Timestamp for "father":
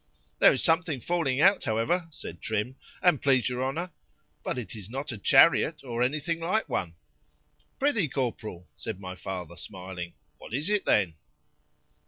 9.13-9.55